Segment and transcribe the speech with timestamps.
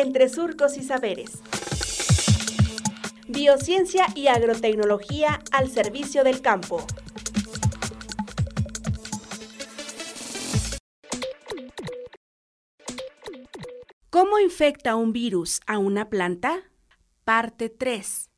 [0.00, 1.42] entre surcos y saberes.
[3.26, 6.84] Biociencia y agrotecnología al servicio del campo.
[14.10, 16.62] ¿Cómo infecta un virus a una planta?
[17.24, 18.30] Parte 3.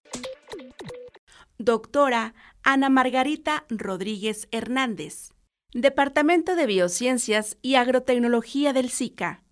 [1.59, 5.33] Doctora Ana Margarita Rodríguez Hernández,
[5.73, 9.45] Departamento de Biociencias y Agrotecnología del SICA.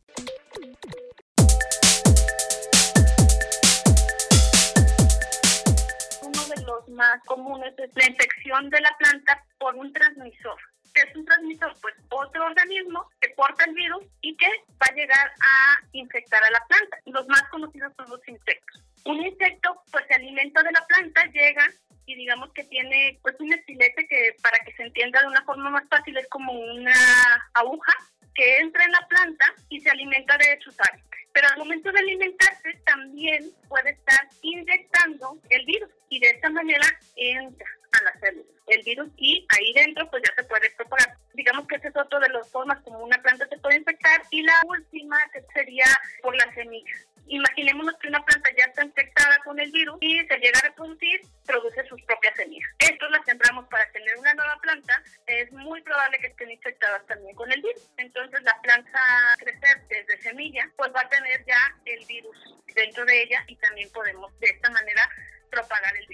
[7.09, 10.59] Más comunes es la infección de la planta por un transmisor.
[10.95, 11.73] ¿Qué es un transmisor?
[11.80, 16.51] Pues otro organismo que porta el virus y que va a llegar a infectar a
[16.51, 16.99] la planta.
[17.07, 18.83] Los más conocidos son los insectos.
[19.05, 21.66] Un insecto pues se alimenta de la planta, llega
[22.05, 25.71] y digamos que tiene pues un estilete que para que se entienda de una forma
[25.71, 26.95] más fácil es como una
[27.55, 27.95] aguja
[28.35, 31.05] que entra en la planta y se alimenta de sus aves.
[31.33, 36.87] Pero al momento de alimentarse también puede estar inyectando el virus y de esta manera
[37.30, 41.16] entra a la célula el virus y ahí dentro pues ya se puede propagar.
[41.35, 44.43] Digamos que ese es otro de las formas como una planta se puede infectar y
[44.43, 45.87] la última que sería
[46.23, 47.07] por las semillas.
[47.30, 51.20] Imaginémonos que una planta ya está infectada con el virus y se llega a reproducir,
[51.45, 52.70] produce sus propias semillas.
[52.79, 55.02] Estos las sembramos para tener una nueva planta.
[55.26, 57.87] Es muy probable que estén infectadas también con el virus.
[57.98, 59.01] Entonces la planta
[59.38, 63.90] crecer desde semilla, pues va a tener ya el virus dentro de ella y también
[63.90, 65.10] podemos de esta manera